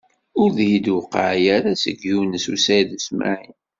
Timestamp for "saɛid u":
2.65-2.99